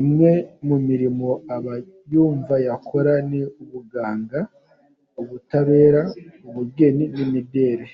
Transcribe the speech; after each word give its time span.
Imwe 0.00 0.32
mu 0.66 0.76
mirimo 0.88 1.28
aba 1.56 1.74
yumva 2.12 2.54
yakora 2.66 3.12
ni 3.28 3.40
ubuganga, 3.62 4.40
ubutabera, 5.20 6.02
ubugeni 6.46 7.04
n’imideli. 7.14 7.86